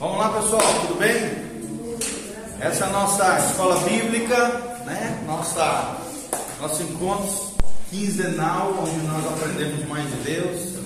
[0.00, 1.12] Vamos lá, pessoal, tudo bem?
[2.58, 4.48] Essa é a nossa escola bíblica,
[4.86, 5.22] né?
[5.26, 5.94] Nossa,
[6.58, 7.30] nosso encontro
[7.90, 10.78] quinzenal, onde nós aprendemos mais de Deus.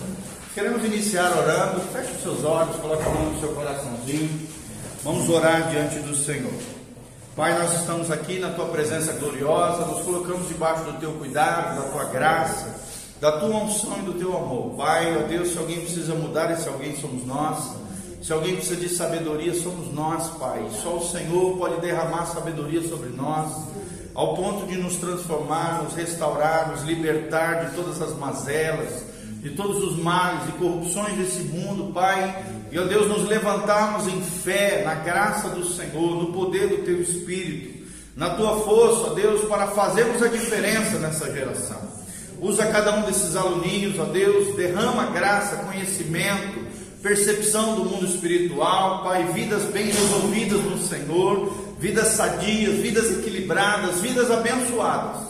[0.53, 1.81] Queremos iniciar orando.
[1.93, 4.49] Feche os seus olhos, coloque a mão no seu coraçãozinho.
[5.05, 6.53] Vamos orar diante do Senhor.
[7.37, 11.89] Pai, nós estamos aqui na tua presença gloriosa, nos colocamos debaixo do teu cuidado, da
[11.89, 12.67] tua graça,
[13.21, 14.75] da tua unção e do teu amor.
[14.77, 17.84] Pai, ó Deus, se alguém precisa mudar, esse alguém somos nós.
[18.25, 20.67] Se alguém precisa de sabedoria, somos nós, Pai.
[20.83, 23.53] Só o Senhor pode derramar sabedoria sobre nós,
[24.15, 29.05] ao ponto de nos transformar, nos restaurar, nos libertar de todas as mazelas,
[29.43, 32.47] de todos os males e corrupções desse mundo, Pai.
[32.73, 37.03] E, ó Deus, nos levantarmos em fé, na graça do Senhor, no poder do Teu
[37.03, 37.85] Espírito,
[38.17, 41.77] na Tua força, ó Deus, para fazermos a diferença nessa geração.
[42.41, 46.64] Usa cada um desses aluninhos, ó Deus, derrama graça, conhecimento,
[47.05, 54.31] percepção do mundo espiritual, Pai, vidas bem resolvidas no Senhor, vidas sadias, vidas equilibradas, vidas
[54.31, 55.21] abençoadas,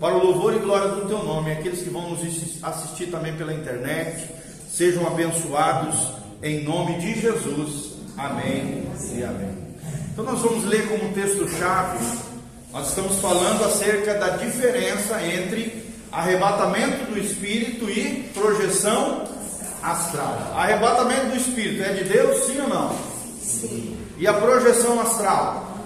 [0.00, 1.52] para o louvor e glória do Teu nome.
[1.52, 2.20] Aqueles que vão nos
[2.64, 4.28] assistir também pela internet,
[4.68, 5.94] sejam abençoados
[6.42, 7.92] em nome de Jesus.
[8.18, 9.56] Amém e amém.
[10.12, 12.04] Então, nós vamos ler como texto-chave,
[12.72, 19.39] nós estamos falando acerca da diferença entre arrebatamento do espírito e projeção
[19.82, 20.52] astral.
[20.54, 22.96] Arrebatamento do espírito é de Deus, sim ou não?
[23.40, 23.96] Sim.
[24.18, 25.76] E a projeção astral?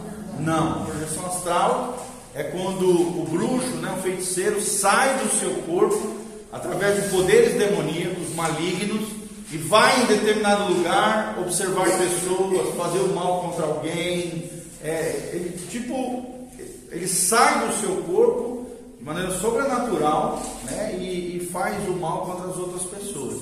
[0.40, 0.82] Não.
[0.82, 1.98] A projeção astral
[2.34, 6.14] é quando o bruxo, né, o feiticeiro, sai do seu corpo
[6.52, 9.08] através de poderes demoníacos, malignos,
[9.52, 14.50] e vai em determinado lugar observar pessoas, fazer o mal contra alguém.
[14.82, 16.48] É, ele, tipo,
[16.90, 18.66] ele sai do seu corpo
[18.98, 23.33] de maneira sobrenatural né, e, e faz o mal contra as outras pessoas.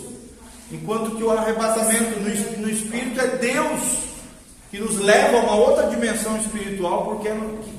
[0.72, 4.12] Enquanto que o arrebatamento no espírito é Deus
[4.70, 7.28] que nos leva a uma outra dimensão espiritual porque,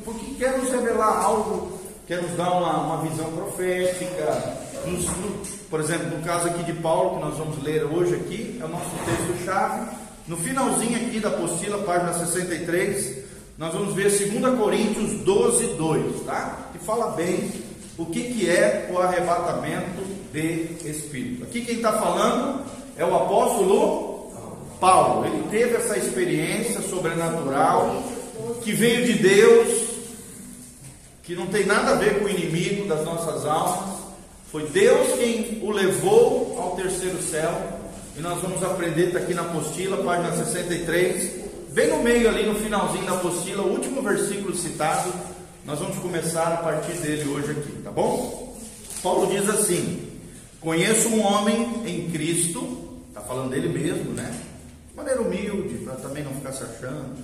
[0.06, 4.62] porque quer nos revelar algo, quer nos dar uma, uma visão profética.
[4.86, 8.60] Nos, no, por exemplo, no caso aqui de Paulo, que nós vamos ler hoje aqui,
[8.62, 9.90] é o nosso texto-chave.
[10.28, 13.24] No finalzinho aqui da apostila, página 63,
[13.58, 16.70] nós vamos ver 2 Coríntios 12, 2, tá?
[16.72, 17.52] Que fala bem
[17.98, 21.44] o que, que é o arrebatamento de espírito.
[21.44, 22.64] Aqui quem está falando
[22.98, 24.32] é o apóstolo
[24.80, 25.26] Paulo.
[25.26, 28.04] Ele teve essa experiência sobrenatural
[28.62, 29.84] que veio de Deus,
[31.24, 34.00] que não tem nada a ver com o inimigo das nossas almas.
[34.52, 37.52] Foi Deus quem o levou ao terceiro céu.
[38.16, 42.54] E nós vamos aprender, está aqui na apostila, página 63, bem no meio ali, no
[42.56, 45.12] finalzinho da apostila, o último versículo citado.
[45.66, 48.56] Nós vamos começar a partir dele hoje aqui, tá bom?
[49.02, 50.08] Paulo diz assim:
[50.60, 52.83] Conheço um homem em Cristo
[53.14, 54.34] Está falando dele mesmo, né?
[54.90, 57.16] De maneira humilde, para também não ficar se achando.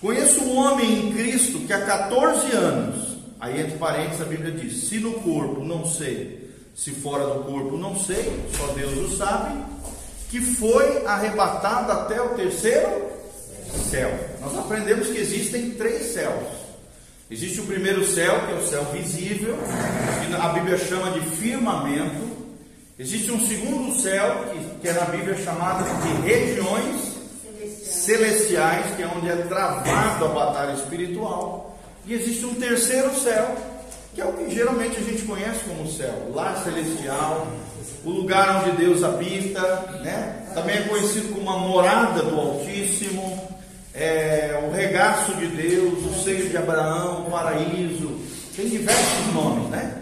[0.00, 4.84] Conheço um homem em Cristo que há 14 anos, aí entre parênteses a Bíblia diz:
[4.84, 9.60] se no corpo não sei, se fora do corpo não sei, só Deus o sabe,
[10.30, 13.10] que foi arrebatado até o terceiro
[13.90, 14.16] céu.
[14.40, 16.46] Nós aprendemos que existem três céus.
[17.28, 22.30] Existe o primeiro céu, que é o céu visível, que a Bíblia chama de firmamento.
[22.96, 27.12] Existe um segundo céu, que, que é na Bíblia chamado de regiões
[27.84, 31.78] celestiais, que é onde é travado a batalha espiritual.
[32.04, 33.54] E existe um terceiro céu,
[34.12, 37.46] que é o que geralmente a gente conhece como céu, lar celestial,
[38.04, 39.60] o lugar onde Deus habita,
[40.02, 40.42] né?
[40.52, 43.40] também é conhecido como a morada do Altíssimo,
[43.94, 48.18] é, o regaço de Deus, o seio de Abraão, o paraíso,
[48.56, 49.98] tem diversos nomes, né?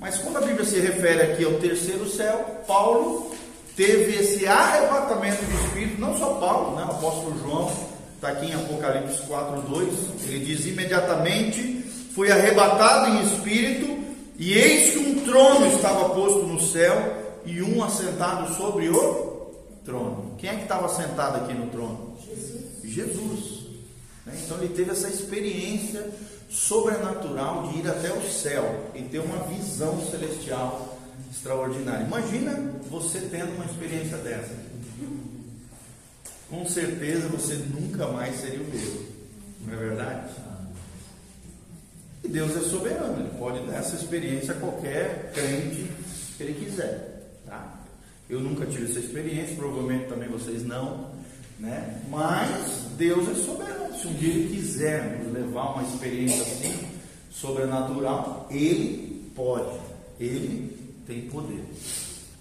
[0.00, 3.31] Mas quando a Bíblia se refere aqui ao terceiro céu, Paulo
[3.76, 6.84] teve esse arrebatamento de espírito, não só Paulo, né?
[6.84, 7.72] o apóstolo João,
[8.14, 9.94] está aqui em Apocalipse 4, 2,
[10.28, 11.82] ele diz: imediatamente
[12.14, 14.02] foi arrebatado em espírito,
[14.38, 19.50] e eis que um trono estava posto no céu, e um assentado sobre o
[19.84, 20.34] trono.
[20.38, 22.16] Quem é que estava sentado aqui no trono?
[22.24, 22.62] Jesus.
[22.84, 23.62] Jesus.
[24.24, 24.34] Né?
[24.44, 26.08] Então ele teve essa experiência
[26.48, 30.91] sobrenatural de ir até o céu e ter uma visão celestial
[31.32, 32.06] extraordinária.
[32.06, 32.52] Imagina
[32.90, 34.54] você tendo uma experiência dessa.
[36.48, 39.06] Com certeza você nunca mais seria o mesmo.
[39.66, 40.34] Não é verdade?
[42.22, 45.90] E Deus é soberano, Ele pode dar essa experiência a qualquer crente
[46.36, 47.32] que Ele quiser.
[47.46, 47.80] Tá?
[48.28, 51.10] Eu nunca tive essa experiência, provavelmente também vocês não.
[51.58, 52.02] Né?
[52.08, 53.98] Mas Deus é soberano.
[53.98, 56.88] Se um dia Ele quiser nos levar uma experiência assim,
[57.30, 59.80] sobrenatural, Ele pode.
[60.20, 60.71] Ele
[61.06, 61.64] tem poder.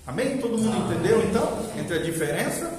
[0.06, 0.38] Amém?
[0.38, 1.70] Todo mundo entendeu então?
[1.78, 2.72] Entre a diferença?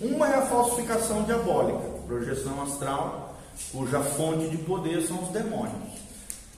[0.00, 3.38] Uma é a falsificação diabólica, projeção astral,
[3.70, 5.92] cuja fonte de poder são os demônios.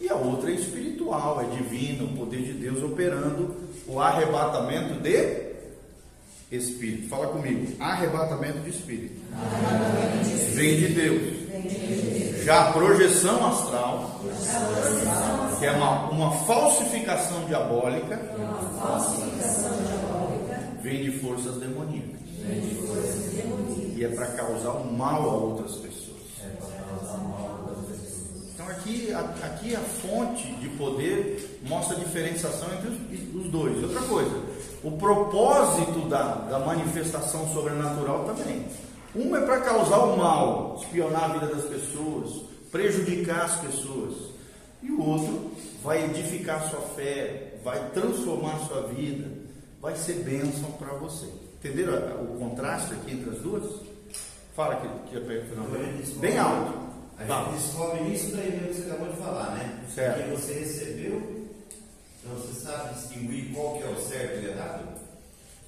[0.00, 3.54] E a outra é espiritual, é divina, o poder de Deus operando
[3.86, 5.54] o arrebatamento de
[6.50, 7.08] espírito.
[7.08, 9.14] Fala comigo, arrebatamento de espírito.
[10.54, 11.44] Vem de Deus.
[12.44, 14.20] Já a projeção astral,
[15.58, 18.20] que é uma, uma falsificação diabólica,
[20.82, 22.20] vem de forças demoníacas.
[23.96, 26.20] E é para causar o mal a outras pessoas.
[28.52, 33.82] Então aqui, aqui a fonte de poder mostra a diferenciação entre os, os dois.
[33.82, 34.42] Outra coisa,
[34.82, 38.66] o propósito da, da manifestação sobrenatural também.
[39.14, 44.14] Uma é para causar o mal, espionar a vida das pessoas, prejudicar as pessoas.
[44.82, 45.52] E o outro
[45.82, 49.30] vai edificar sua fé, vai transformar sua vida,
[49.80, 51.26] vai ser bênção para você.
[51.58, 53.80] Entenderam o contraste aqui entre as duas?
[54.54, 55.20] Fala que, que é
[56.20, 56.84] bem alto.
[57.18, 57.44] A tá.
[57.44, 59.84] gente descobre isso daí mesmo que você acabou de falar, né?
[59.94, 60.24] Certo.
[60.24, 61.44] Que você recebeu
[62.24, 64.88] então você sabe distinguir qual que é o certo e o errado?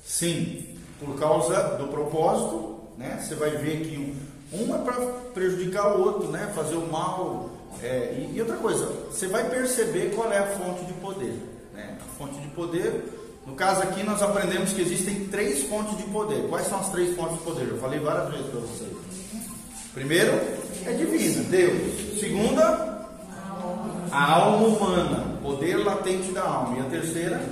[0.03, 3.19] Sim, por causa do propósito, né?
[3.21, 4.17] Você vai ver que
[4.53, 4.95] um é para
[5.35, 6.51] prejudicar o outro, né?
[6.55, 7.51] Fazer o mal.
[7.83, 11.35] É, e, e, outra coisa, você vai perceber qual é a fonte de poder.
[11.75, 11.99] Né?
[12.01, 13.05] A fonte de poder,
[13.47, 16.49] no caso aqui nós aprendemos que existem três fontes de poder.
[16.49, 17.69] Quais são as três fontes de poder?
[17.69, 18.93] Eu falei várias vezes para vocês.
[19.93, 20.33] Primeiro
[20.87, 22.19] é divina, Deus.
[22.19, 22.97] Segunda
[24.11, 26.79] a alma humana, poder latente da alma.
[26.79, 27.43] E a terceira,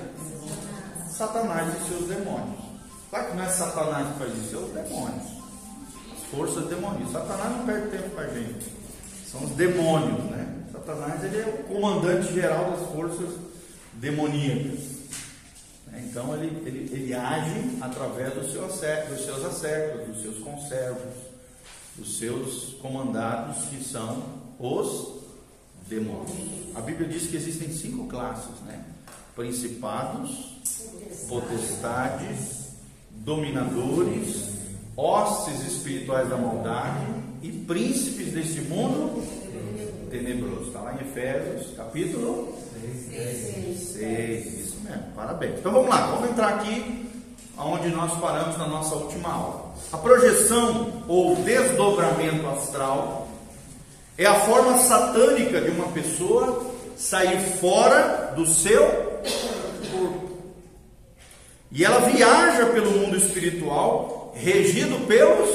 [1.10, 2.63] Satanás e seus demônios.
[3.14, 5.22] Claro que não é Satanás que faz isso, é os demônios.
[6.12, 7.12] As forças demoníacas.
[7.12, 8.66] Satanás não perde tempo com a gente.
[9.30, 10.64] São os demônios, né?
[10.72, 13.36] Satanás ele é o comandante geral das forças
[13.92, 14.80] demoníacas.
[15.96, 21.14] Então ele, ele, ele age através do seu acerto, dos seus acertos, dos seus conservos,
[21.94, 24.24] dos seus comandados, que são
[24.58, 25.22] os
[25.86, 26.74] demônios.
[26.74, 28.84] A Bíblia diz que existem cinco classes, né?
[29.36, 30.58] Principados,
[31.28, 32.63] potestades,
[33.24, 34.50] dominadores,
[34.96, 37.06] hostes espirituais da maldade
[37.42, 39.22] e príncipes deste mundo
[40.10, 40.68] tenebroso.
[40.68, 42.56] Está lá em Efésios, capítulo
[43.10, 43.96] 6.
[43.96, 45.58] Isso mesmo, parabéns.
[45.58, 47.10] Então vamos lá, vamos entrar aqui
[47.58, 49.74] onde nós paramos na nossa última aula.
[49.92, 53.28] A projeção ou desdobramento astral
[54.18, 58.82] é a forma satânica de uma pessoa sair fora do seu.
[61.74, 65.50] E ela viaja pelo mundo espiritual, regido pelos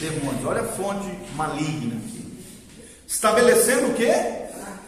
[0.00, 0.44] demônios.
[0.46, 2.42] Olha a fonte maligna aqui.
[3.06, 4.10] Estabelecendo o que?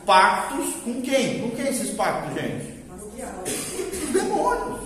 [0.06, 1.42] Pactos com quem?
[1.42, 2.80] Com quem esses pactos, gente?
[4.02, 4.80] Os demônios.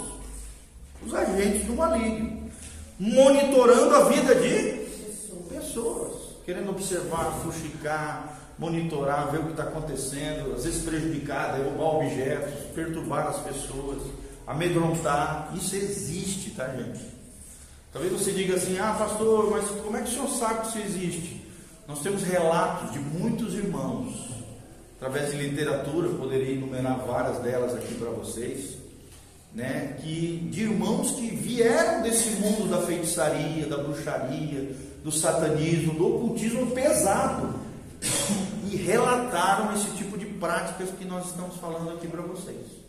[1.06, 2.50] Os agentes do maligno.
[2.98, 4.84] Monitorando a vida de
[5.54, 12.54] pessoas querendo observar, fuxicar, monitorar, ver o que está acontecendo, às vezes prejudicar, derrubar objetos,
[12.74, 14.02] perturbar as pessoas,
[14.46, 15.52] amedrontar.
[15.54, 17.00] Isso existe, tá, gente?
[17.92, 20.78] Talvez você diga assim: ah, pastor, mas como é que o senhor sabe que isso
[20.78, 21.46] existe?
[21.86, 24.30] Nós temos relatos de muitos irmãos,
[24.96, 28.78] através de literatura, eu poderia enumerar várias delas aqui para vocês,
[29.54, 34.74] né, que, de irmãos que vieram desse mundo da feitiçaria, da bruxaria,
[35.04, 37.54] do satanismo, do ocultismo pesado
[38.72, 42.83] e relataram esse tipo de práticas que nós estamos falando aqui para vocês.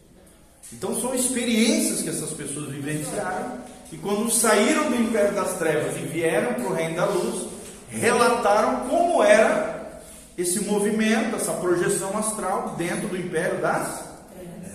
[0.74, 3.60] Então são experiências que essas pessoas vivenciaram
[3.92, 7.48] e quando saíram do império das trevas e vieram para o reino da luz,
[7.90, 10.02] relataram como era
[10.38, 14.04] esse movimento, essa projeção astral dentro do império das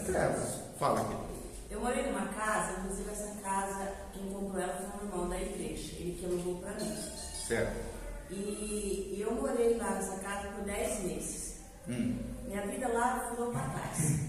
[0.06, 0.61] trevas.
[0.78, 1.16] Fala aqui.
[1.70, 5.92] Eu morei numa casa, inclusive essa casa, quem comprou ela foi um irmão da igreja,
[5.99, 6.97] ele que alugou para mim.
[7.47, 7.76] Certo.
[8.30, 11.56] E, eu morei lá nessa casa por 10 meses.
[11.88, 12.16] Hum.
[12.47, 14.20] Minha vida lá ficou para trás.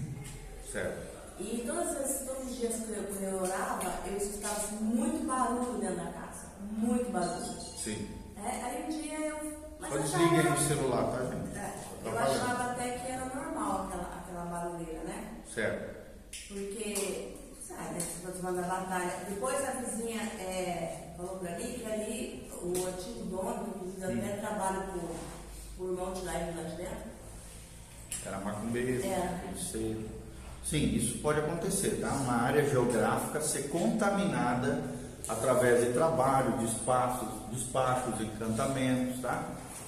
[0.70, 1.11] Certo.
[1.42, 5.26] E todas as, todos os dias que eu, que eu orava, eu escutava assim, muito
[5.26, 6.46] barulho dentro da casa.
[6.60, 7.60] Muito barulho.
[7.76, 8.08] Sim.
[8.36, 9.36] É, aí um dia eu.
[9.80, 11.58] Mas Pode desligar aí o celular, tá, gente?
[11.58, 15.42] É, eu achava até que era normal aquela, aquela barulheira, né?
[15.52, 16.02] Certo.
[16.48, 19.12] Porque, sabe, você manda batalha.
[19.28, 24.86] Depois a vizinha é, falou pra mim que ali o antigo dono, inclusive até trabalha
[24.92, 25.10] por,
[25.76, 27.12] por irmão de lá de dentro.
[28.24, 29.52] Era macumbeiro, é.
[30.64, 32.08] Sim, isso pode acontecer, tá?
[32.08, 34.82] Uma área geográfica ser contaminada
[35.28, 39.42] através de trabalho, despachos, despachos, encantamentos, tá?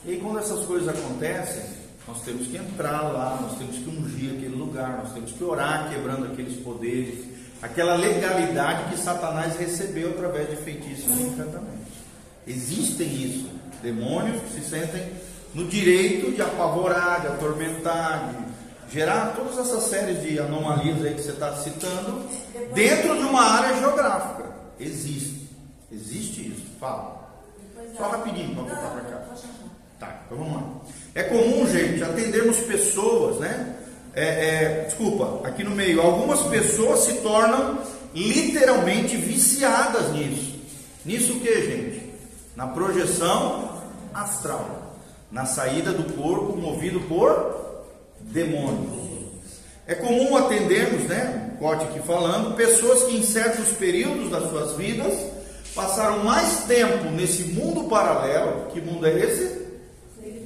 [0.04, 1.64] E aí, quando essas coisas acontecem,
[2.06, 5.88] nós temos que entrar lá, nós temos que ungir aquele lugar, nós temos que orar
[5.88, 7.24] quebrando aqueles poderes,
[7.62, 11.94] aquela legalidade que Satanás recebeu através de feitiços e encantamentos.
[12.46, 13.48] Existem isso.
[13.82, 15.12] Demônios que se sentem
[15.54, 18.53] no direito de apavorar, de atormentar, de
[18.94, 22.24] gerar todas essas séries de anomalias aí que você está citando
[22.72, 24.44] dentro de uma área geográfica.
[24.78, 25.50] Existe.
[25.90, 26.62] Existe isso.
[26.78, 27.28] Fala.
[27.96, 29.24] Só rapidinho para voltar para cá.
[29.98, 30.62] Tá, então vamos lá.
[31.12, 33.74] É comum, gente, atendermos pessoas, né?
[34.14, 37.80] É, é, desculpa, aqui no meio, algumas pessoas se tornam
[38.14, 40.54] literalmente viciadas nisso.
[41.04, 42.14] Nisso o que, gente?
[42.54, 43.82] Na projeção
[44.12, 44.96] astral,
[45.32, 47.63] na saída do corpo movido por
[48.34, 49.04] demônios.
[49.86, 55.14] É comum atendermos, né, corte aqui falando, pessoas que em certos períodos das suas vidas
[55.74, 58.66] passaram mais tempo nesse mundo paralelo.
[58.72, 59.64] Que mundo é esse?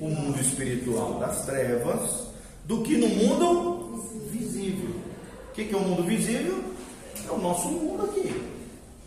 [0.00, 2.28] O mundo espiritual das trevas,
[2.64, 4.90] do que no mundo visível.
[5.50, 6.62] O que é o mundo visível?
[7.26, 8.33] É o nosso mundo aqui.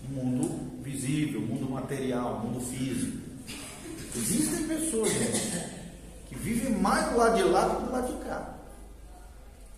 [0.09, 3.17] O mundo visível, o mundo material, o mundo físico.
[4.15, 5.63] Existem pessoas, gente,
[6.27, 8.60] que vivem mais do lado de lá do que do lado de cá.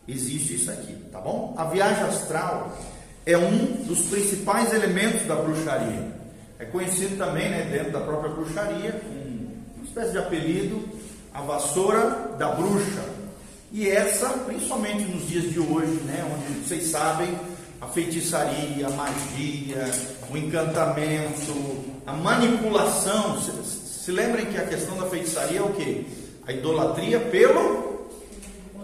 [0.08, 1.54] Existe isso aqui, tá bom?
[1.58, 2.78] A viagem astral
[3.26, 6.12] é um dos principais elementos da bruxaria.
[6.60, 9.02] É conhecido também, né, dentro da própria bruxaria,
[9.76, 10.84] uma espécie de apelido,
[11.34, 13.04] a vassoura da bruxa.
[13.72, 17.34] E essa, principalmente nos dias de hoje, né, onde vocês sabem,
[17.82, 19.92] a feitiçaria, a magia,
[20.30, 23.42] o encantamento, a manipulação.
[23.42, 26.06] Se, se lembrem que a questão da feitiçaria é o que?
[26.46, 27.83] A idolatria pelo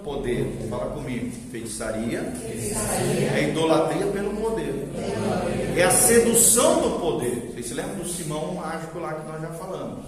[0.04, 0.68] poder.
[0.70, 1.32] Fala comigo.
[1.52, 3.28] Feitiçaria, feitiçaria.
[3.28, 4.88] é a idolatria pelo poder.
[5.76, 7.52] É a sedução do poder.
[7.54, 10.06] Vocês se lembram do Simão mágico lá que nós já falamos.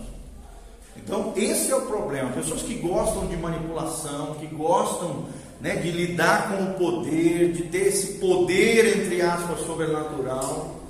[0.98, 2.30] Então, esse é o problema.
[2.32, 5.26] Pessoas que gostam de manipulação, que gostam
[5.60, 10.82] né, de lidar com o poder, de ter esse poder, entre aspas, sobrenatural,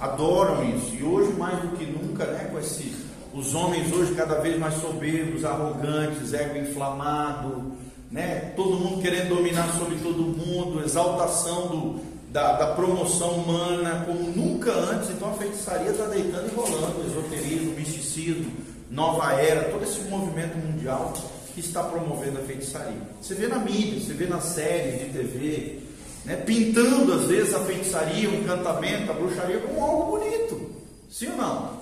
[0.00, 0.94] adoram isso.
[0.94, 2.94] E hoje, mais do que nunca, né, com esse,
[3.38, 7.72] os homens hoje cada vez mais soberbos, arrogantes, ego inflamado,
[8.10, 12.00] né, todo mundo querendo dominar sobre todo mundo, exaltação do,
[12.32, 15.10] da, da, promoção humana como nunca antes.
[15.10, 18.50] Então a feitiçaria está deitando e rolando, esoterismo, misticismo,
[18.90, 21.12] nova era, todo esse movimento mundial
[21.54, 23.02] que está promovendo a feitiçaria.
[23.20, 25.78] Você vê na mídia, você vê nas séries de TV,
[26.24, 30.67] né, pintando às vezes a feitiçaria, o encantamento, a bruxaria como algo bonito.
[31.10, 31.80] Sim ou não?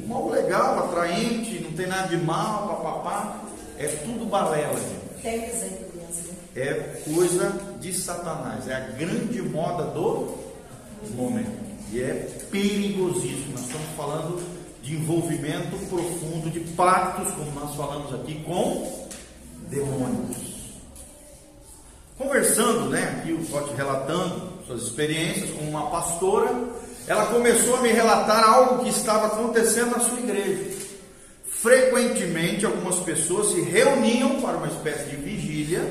[0.00, 3.40] Como algo legal, atraente, não tem nada de mal, papapá.
[3.78, 5.22] É tudo balela, gente.
[5.22, 6.06] Tem exemplo né?
[6.54, 8.66] É coisa de Satanás.
[8.68, 10.36] É a grande moda do
[11.14, 11.66] momento.
[11.92, 13.52] E é perigosíssimo.
[13.52, 14.42] Nós estamos falando
[14.82, 19.08] de envolvimento profundo, de pactos, como nós falamos aqui, com
[19.68, 20.46] demônios.
[22.16, 26.50] Conversando, né, aqui o Pote relatando suas experiências com uma pastora,
[27.06, 30.76] ela começou a me relatar algo que estava acontecendo na sua igreja.
[31.48, 35.82] Frequentemente, algumas pessoas se reuniam para uma espécie de vigília,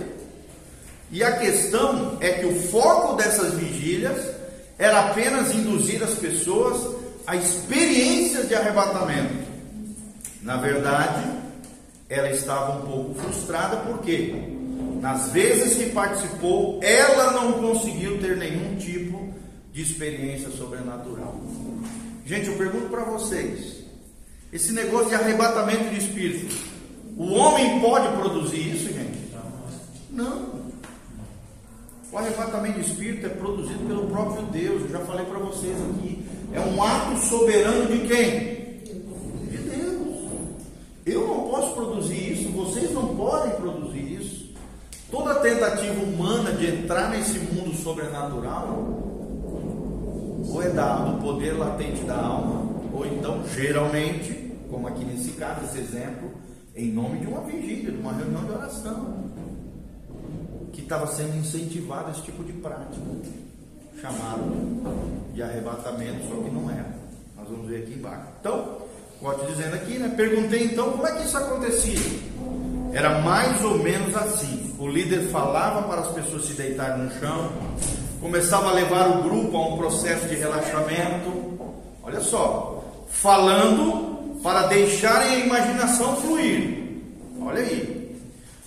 [1.12, 4.36] e a questão é que o foco dessas vigílias
[4.78, 6.96] era apenas induzir as pessoas
[7.26, 9.46] a experiências de arrebatamento.
[10.42, 11.24] Na verdade,
[12.10, 14.36] ela estava um pouco frustrada porque
[15.02, 19.15] nas vezes que participou, ela não conseguiu ter nenhum tipo
[19.76, 21.36] de experiência sobrenatural.
[22.26, 23.84] Gente, eu pergunto para vocês:
[24.52, 26.56] esse negócio de arrebatamento de espírito,
[27.18, 29.20] o homem pode produzir isso, gente?
[30.10, 30.64] Não.
[32.10, 34.84] O arrebatamento de espírito é produzido pelo próprio Deus.
[34.84, 36.26] Eu já falei para vocês aqui.
[36.54, 38.56] É um ato soberano de quem?
[41.06, 44.54] Eu não posso produzir isso, vocês não podem produzir isso.
[45.12, 49.05] Toda tentativa humana de entrar nesse mundo sobrenatural,
[50.56, 55.66] ou é dado o poder latente da alma, ou então, geralmente, como aqui nesse caso,
[55.66, 56.32] esse exemplo,
[56.76, 59.26] em nome de uma vigília, de uma reunião de oração,
[60.72, 63.02] que estava sendo incentivado esse tipo de prática,
[64.02, 66.96] chamado de arrebatamento, só que não era.
[67.38, 68.28] Nós vamos ver aqui embaixo.
[68.40, 68.86] Então,
[69.22, 70.14] Pode dizendo aqui, né?
[70.16, 72.00] Perguntei então como é que isso acontecia.
[72.94, 74.76] Era mais ou menos assim.
[74.78, 77.52] O líder falava para as pessoas se deitarem no chão,
[78.22, 81.32] começava a levar o grupo a um processo de relaxamento.
[82.04, 86.86] Olha só, falando para deixarem a imaginação fluir.
[87.42, 88.16] Olha aí.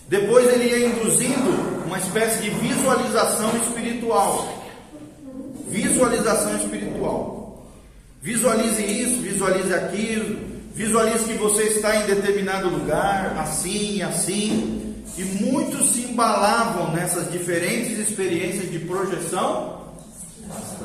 [0.08, 4.48] Depois ele ia induzindo uma espécie de visualização espiritual.
[5.68, 7.66] Visualização espiritual.
[8.20, 10.38] Visualize isso, visualize aquilo,
[10.74, 14.87] visualize que você está em determinado lugar, assim, assim.
[15.18, 19.88] E muitos se embalavam nessas diferentes experiências de projeção.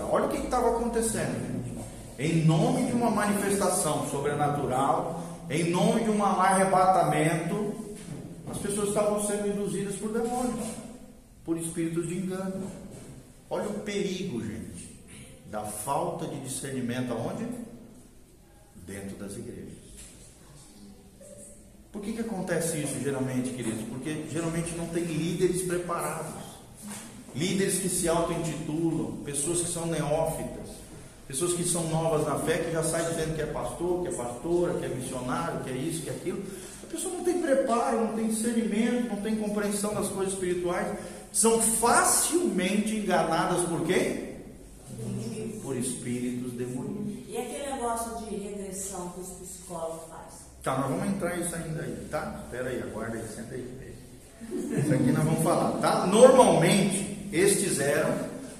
[0.09, 1.77] Olha o que estava acontecendo, gente.
[2.17, 7.75] em nome de uma manifestação sobrenatural, em nome de um arrebatamento,
[8.49, 10.65] as pessoas estavam sendo induzidas por demônios,
[11.45, 12.71] por espíritos de engano.
[13.51, 14.99] Olha o perigo, gente,
[15.51, 17.45] da falta de discernimento aonde?
[18.87, 19.82] Dentro das igrejas.
[21.93, 23.83] Por que, que acontece isso geralmente, queridos?
[23.87, 26.33] Porque geralmente não tem líderes preparados.
[27.35, 30.69] Líderes que se auto-intitulam, pessoas que são neófitas,
[31.27, 34.11] pessoas que são novas na fé, que já saem dizendo que é pastor, que é
[34.11, 36.43] pastora, que é missionário, que é isso, que é aquilo.
[36.81, 40.97] A pessoa não tem preparo, não tem discernimento, não tem compreensão das coisas espirituais,
[41.31, 44.33] são facilmente enganadas por quem?
[45.61, 47.29] Por espíritos demoníacos.
[47.29, 50.32] E aquele negócio de regressão que os psicólogos fazem?
[50.63, 52.41] Tá, nós vamos entrar isso ainda aí, tá?
[52.45, 53.93] Espera aí, aguarda aí, senta aí.
[54.79, 56.07] Isso aqui nós vamos falar, tá?
[56.07, 58.17] Normalmente, estes eram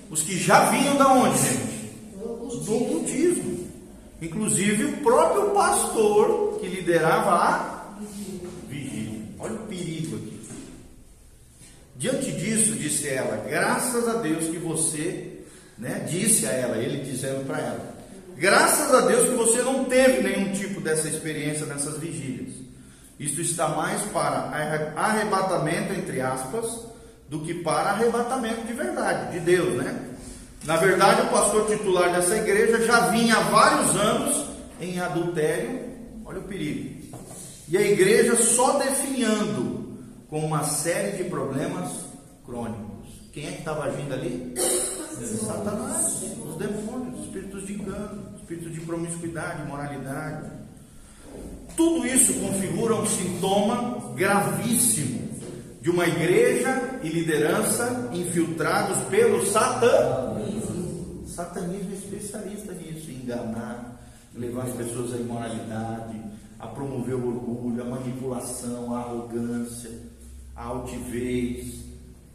[0.10, 1.94] os que já vinham da onde, gente?
[2.66, 3.70] Do ocultismo.
[4.22, 7.98] Inclusive o próprio pastor que liderava a
[8.68, 9.22] vigília.
[9.40, 10.40] Olha o perigo aqui.
[11.96, 15.40] Diante disso, disse ela, graças a Deus que você,
[15.78, 16.06] né?
[16.10, 17.94] Disse a ela, ele dizendo para ela,
[18.38, 22.54] Graças a Deus que você não teve nenhum tipo dessa experiência nessas vigílias.
[23.20, 24.52] Isto está mais para
[24.96, 26.80] arrebatamento, entre aspas,
[27.30, 30.10] do que para arrebatamento de verdade, de Deus, né?
[30.66, 34.46] Na verdade, o pastor titular dessa igreja já vinha há vários anos
[34.80, 35.82] em adultério,
[36.26, 37.04] olha o perigo.
[37.68, 39.98] E a igreja só definhando
[40.30, 41.92] com uma série de problemas
[42.46, 43.10] crônicos.
[43.32, 44.54] Quem é que estava agindo ali?
[45.46, 50.63] Satanás, os demônios, os espíritos de engano, espíritos de promiscuidade, moralidade.
[51.76, 55.24] Tudo isso configura um sintoma gravíssimo
[55.82, 61.28] de uma igreja e liderança infiltrados pelo satanismo.
[61.28, 64.02] Satanismo é especialista nisso, enganar,
[64.36, 66.22] levar as pessoas à imoralidade,
[66.60, 69.92] a promover o orgulho, a manipulação, a arrogância,
[70.56, 71.84] a altivez,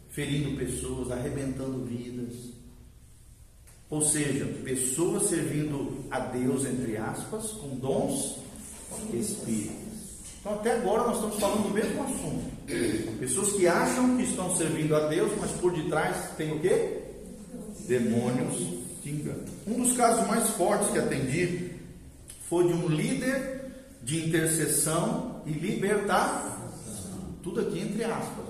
[0.09, 2.35] ferindo pessoas, arrebentando vidas.
[3.89, 8.48] Ou seja, pessoas servindo a Deus, entre aspas, com dons
[9.13, 9.79] espíritos.
[10.39, 12.49] Então, até agora, nós estamos falando do mesmo assunto.
[13.19, 17.01] Pessoas que acham que estão servindo a Deus, mas por detrás tem o quê?
[17.87, 18.57] Demônios
[19.03, 19.43] de engano.
[19.67, 21.71] Um dos casos mais fortes que atendi
[22.47, 23.65] foi de um líder
[24.01, 26.57] de intercessão e libertação.
[27.43, 28.45] Tudo aqui entre aspas.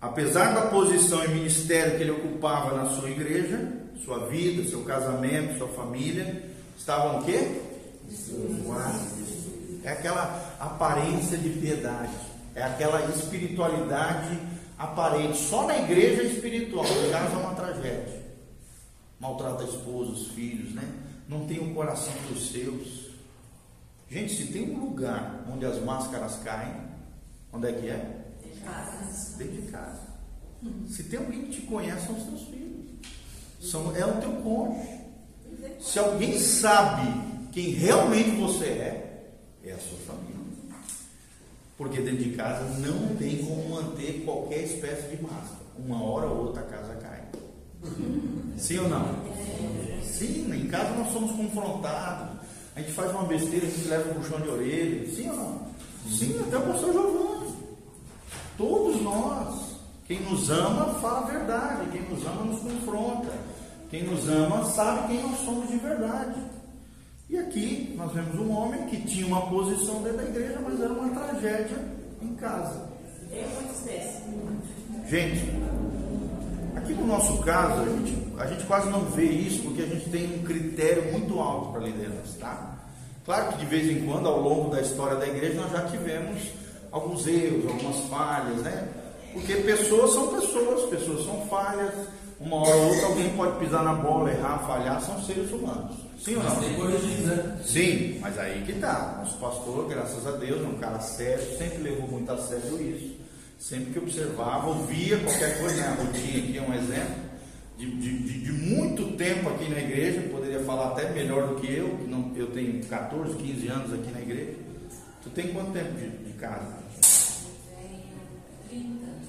[0.00, 3.70] Apesar da posição e ministério que ele ocupava na sua igreja,
[4.02, 6.42] sua vida, seu casamento, sua família,
[6.76, 7.60] estavam o quê?
[9.82, 12.14] É aquela aparência de piedade,
[12.54, 14.38] é aquela espiritualidade
[14.78, 15.38] aparente.
[15.38, 18.20] Só na igreja é espiritual, em casa é uma tragédia.
[19.18, 20.84] Maltrata a esposa, os filhos, né?
[21.28, 23.10] Não tem o um coração dos seus.
[24.10, 26.74] Gente, se tem um lugar onde as máscaras caem,
[27.52, 28.20] onde é que é?
[28.64, 29.36] casa.
[29.36, 30.00] Dentro de casa.
[30.88, 32.90] Se tem alguém que te conhece, são os teus filhos.
[33.60, 35.00] São, é o teu cônjuge.
[35.80, 39.32] Se alguém sabe quem realmente você é,
[39.64, 40.40] é a sua família.
[41.76, 45.60] Porque dentro de casa não tem como manter qualquer espécie de máscara.
[45.78, 47.22] Uma hora ou outra a casa cai.
[48.58, 49.06] Sim ou não?
[50.02, 52.38] Sim, em casa nós somos confrontados.
[52.76, 55.10] A gente faz uma besteira, a gente leva um puxão de orelha.
[55.10, 55.70] Sim ou não?
[56.08, 57.54] Sim, até o pastor Giovanni.
[58.58, 59.70] Todos nós.
[60.06, 63.32] Quem nos ama fala a verdade, quem nos ama nos confronta.
[63.90, 66.34] Quem nos ama sabe quem nós somos de verdade.
[67.30, 70.92] E aqui nós vemos um homem que tinha uma posição dentro da igreja, mas era
[70.92, 71.78] uma tragédia
[72.20, 72.88] em casa.
[73.30, 74.24] É muito espécie.
[75.06, 75.48] Gente,
[76.76, 80.10] aqui no nosso caso, a gente, a gente quase não vê isso porque a gente
[80.10, 82.78] tem um critério muito alto para liderança, tá?
[83.24, 86.50] Claro que de vez em quando, ao longo da história da igreja, nós já tivemos
[86.90, 88.88] alguns erros, algumas falhas, né?
[89.32, 91.94] Porque pessoas são pessoas, pessoas são falhas.
[92.40, 96.09] Uma hora ou outra alguém pode pisar na bola, errar, falhar, são seres humanos.
[96.22, 96.60] Sim ou não?
[96.60, 97.60] né?
[97.64, 99.16] Sim, mas aí que tá.
[99.18, 103.16] Nosso pastor, graças a Deus, é um cara sério, sempre levou muito a sério isso.
[103.58, 105.88] Sempre que observava, ouvia qualquer coisa, né?
[105.88, 107.30] A rotina aqui é um exemplo.
[107.78, 111.72] De, de, de, de, muito tempo aqui na igreja, poderia falar até melhor do que
[111.72, 114.52] eu, que não, eu tenho 14, 15 anos aqui na igreja.
[115.22, 116.78] Tu tem quanto tempo de, de casa?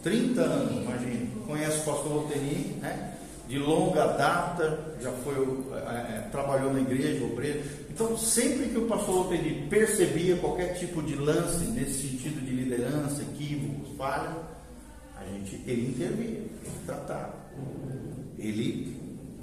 [0.04, 1.28] 30 anos, imagina.
[1.48, 3.14] Conhece o pastor Loteni, né?
[3.52, 5.36] De longa data, já foi,
[5.76, 7.62] é, trabalhou na igreja, obreiro.
[7.90, 13.22] Então, sempre que o pastor Loteni percebia qualquer tipo de lance nesse sentido de liderança,
[13.22, 14.38] equívocos, falha,
[15.20, 16.52] a gente, ele intervia, ele
[16.86, 17.34] tratava.
[18.40, 19.02] Ele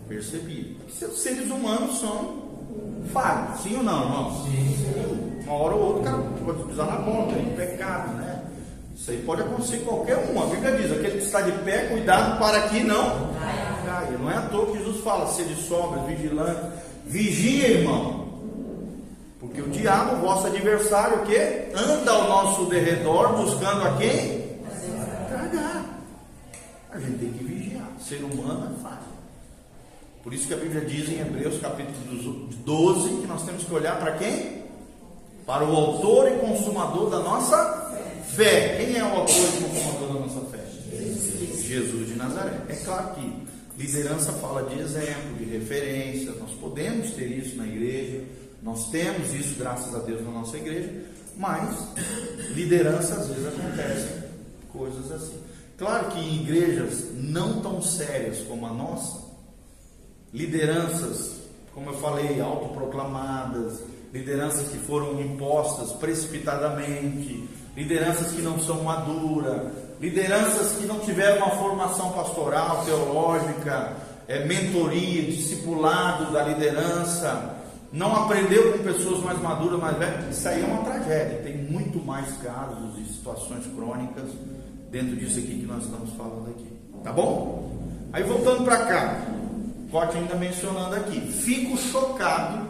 [0.09, 0.75] Percebi.
[0.79, 2.49] Porque os seres humanos são
[3.13, 4.45] falhos, sim ou não, irmão?
[4.47, 5.43] Sim.
[5.45, 8.43] Uma hora ou outra o cara pode pisar na bola, tem pecado, né?
[8.97, 10.43] Isso aí pode acontecer qualquer um.
[10.43, 13.29] A Bíblia diz: aquele que está de pé, cuidado para que não
[13.89, 14.19] caia.
[14.19, 16.61] Não é à toa que Jesus fala: sede sóbrio, vigilante.
[17.07, 18.29] Vigia, irmão.
[19.41, 21.69] Porque o diabo, vosso adversário, o quê?
[21.75, 24.59] Anda ao nosso derredor buscando a quem?
[25.29, 25.85] Tragar.
[26.91, 27.89] A gente tem que vigiar.
[28.01, 29.09] Ser humano é fácil.
[30.23, 33.99] Por isso que a Bíblia diz em Hebreus capítulo 12 que nós temos que olhar
[33.99, 34.65] para quem?
[35.47, 37.91] Para o autor e consumador da nossa
[38.35, 38.77] fé.
[38.77, 40.59] Quem é o autor e consumador da nossa fé?
[41.69, 42.61] Jesus de Nazaré.
[42.69, 43.38] É claro que
[43.79, 46.33] liderança fala de exemplo, de referência.
[46.33, 48.25] Nós podemos ter isso na igreja.
[48.63, 50.93] Nós temos isso, graças a Deus, na nossa igreja.
[51.37, 51.89] Mas
[52.55, 54.25] liderança às vezes acontecem
[54.69, 55.39] coisas assim.
[55.79, 59.23] Claro que em igrejas não tão sérias como a nossa,
[60.35, 61.37] lideranças,
[61.73, 63.81] como eu falei, autoproclamadas,
[64.13, 71.51] lideranças que foram impostas precipitadamente, lideranças que não são maduras, lideranças que não tiveram uma
[71.51, 77.57] formação pastoral, teológica, é, mentoria, discipulado da liderança,
[77.93, 81.41] não aprendeu com pessoas mais maduras, mais velhas, isso aí é uma tragédia.
[81.43, 84.31] Tem muito mais casos e situações crônicas
[84.91, 86.69] dentro disso aqui que nós estamos falando aqui.
[87.03, 87.73] Tá bom?
[88.13, 89.21] Aí voltando para cá,
[89.91, 92.68] Corte ainda mencionando aqui, fico chocado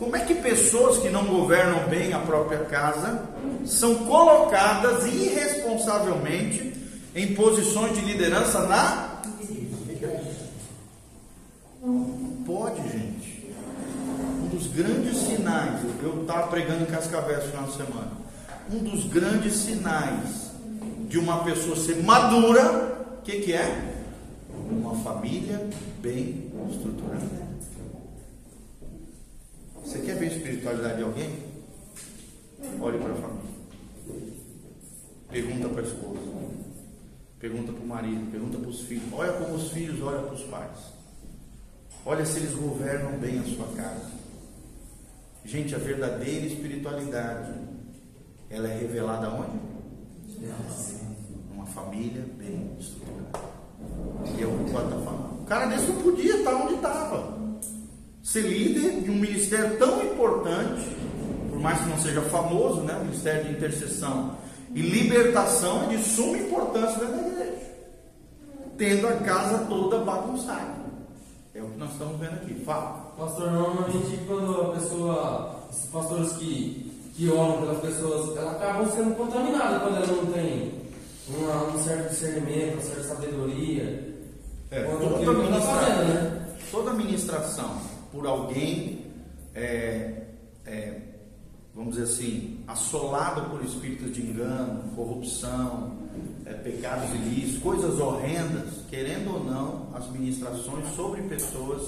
[0.00, 3.22] como é que pessoas que não governam bem a própria casa
[3.66, 6.72] são colocadas irresponsavelmente
[7.14, 9.20] em posições de liderança na
[9.90, 10.48] igreja?
[12.46, 13.54] Pode, gente.
[14.42, 18.12] Um dos grandes sinais, eu estava pregando em Cascavel esse final de semana.
[18.72, 20.50] Um dos grandes sinais
[21.10, 24.00] de uma pessoa ser madura, o que, que é?
[24.70, 25.68] Uma família
[26.00, 27.50] bem estruturada.
[29.90, 30.30] Você quer ver a
[30.70, 31.30] espiritualidade de alguém?
[32.80, 33.50] Olhe para a família.
[35.30, 36.20] Pergunta para a esposa.
[37.38, 38.30] Pergunta para o marido.
[38.30, 39.12] Pergunta para os filhos.
[39.12, 40.78] Olha como os filhos olham para os pais.
[42.04, 44.10] Olha se eles governam bem a sua casa.
[45.44, 47.52] Gente, a verdadeira espiritualidade,
[48.48, 49.58] ela é revelada onde?
[51.50, 53.50] Numa família bem estruturada.
[54.38, 55.42] E é o que o está falando.
[55.42, 57.39] O cara desse não podia estar onde estava
[58.22, 60.84] ser líder de um ministério tão importante,
[61.48, 62.96] por mais que não seja famoso, né?
[62.96, 64.36] O ministério de intercessão
[64.74, 67.72] e libertação é de suma importância dentro da igreja,
[68.76, 70.80] tendo a casa toda bagunçada.
[71.54, 72.54] É o que nós estamos vendo aqui.
[72.64, 73.12] Fala.
[73.18, 79.16] Pastor, normalmente quando a pessoa, os pastores que, que oram pelas pessoas, elas acabam sendo
[79.16, 80.72] contaminadas quando ela não tem
[81.28, 84.10] uma, um certo discernimento, uma certa sabedoria.
[84.70, 86.46] É, toda, administração, né?
[86.70, 89.06] toda administração por alguém,
[89.54, 90.24] é,
[90.66, 91.00] é,
[91.74, 95.98] vamos dizer assim, assolado por espíritos de engano, corrupção,
[96.44, 101.82] é, pecados ilícitos, coisas horrendas, querendo ou não, as ministrações sobre pessoas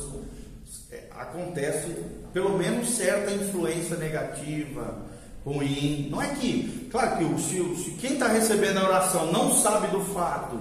[0.90, 1.96] é, acontece
[2.32, 5.02] pelo menos certa influência negativa,
[5.44, 6.08] ruim.
[6.10, 9.88] Não é que, claro que o, se, se quem está recebendo a oração não sabe
[9.88, 10.58] do fato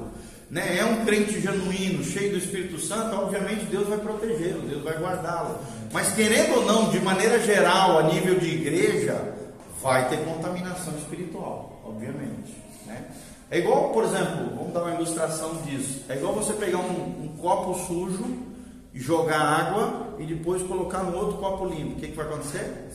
[0.52, 5.00] né, é um crente genuíno, cheio do Espírito Santo, obviamente Deus vai protegê-lo, Deus vai
[5.00, 5.58] guardá-lo.
[5.94, 9.34] Mas querendo ou não, de maneira geral, a nível de igreja,
[9.82, 12.54] vai ter contaminação espiritual, obviamente.
[12.86, 13.02] Né?
[13.50, 16.04] É igual, por exemplo, vamos dar uma ilustração disso.
[16.10, 18.52] É igual você pegar um, um copo sujo
[18.94, 21.94] jogar água e depois colocar no outro copo limpo.
[21.94, 22.90] O que, que vai acontecer?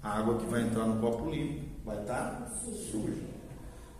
[0.00, 3.31] A água que vai entrar no copo limpo vai estar suja.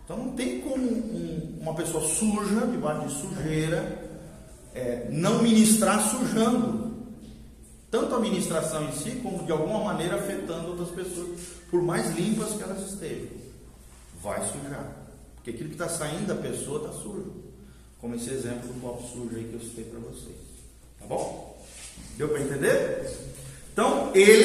[0.03, 4.09] Então não tem como um, uma pessoa suja, debaixo de sujeira,
[4.73, 6.91] é, não ministrar sujando.
[7.89, 11.39] Tanto a ministração em si, como de alguma maneira afetando outras pessoas,
[11.69, 13.29] por mais limpas que elas estejam.
[14.21, 15.03] Vai sujar.
[15.35, 17.31] Porque aquilo que está saindo da pessoa está sujo.
[18.01, 20.35] Como esse exemplo do copo sujo aí que eu citei para vocês.
[20.99, 21.63] Tá bom?
[22.17, 23.11] Deu para entender?
[23.71, 24.41] Então, ele